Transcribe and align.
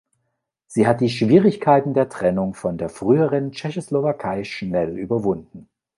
Sie 0.65 0.87
hat 0.87 0.99
die 0.99 1.11
Schwierigkeiten 1.11 1.93
der 1.93 2.09
Trennung 2.09 2.55
von 2.55 2.79
der 2.79 2.89
früheren 2.89 3.51
Tschechoslowakei 3.51 4.43
schnell 4.45 4.97
überwunden. 4.97 5.69